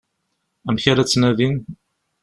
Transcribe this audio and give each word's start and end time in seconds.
Amek 0.67 0.85
ara 0.91 1.03
tt-nadin? 1.07 1.55